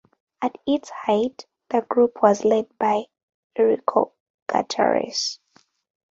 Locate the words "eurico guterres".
3.55-5.37